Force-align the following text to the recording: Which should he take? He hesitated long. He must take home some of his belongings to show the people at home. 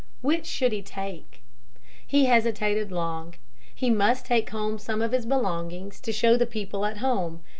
Which 0.21 0.47
should 0.47 0.71
he 0.71 0.81
take? 0.81 1.43
He 2.07 2.25
hesitated 2.25 2.91
long. 2.91 3.35
He 3.75 3.91
must 3.91 4.25
take 4.25 4.49
home 4.49 4.79
some 4.79 4.99
of 4.99 5.11
his 5.11 5.27
belongings 5.27 5.99
to 6.01 6.11
show 6.11 6.37
the 6.37 6.47
people 6.47 6.87
at 6.87 6.97
home. 7.05 7.41